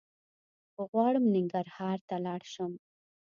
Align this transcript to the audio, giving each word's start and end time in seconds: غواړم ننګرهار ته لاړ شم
غواړم 0.89 1.25
ننګرهار 1.35 1.97
ته 2.07 2.15
لاړ 2.25 2.41
شم 2.53 2.71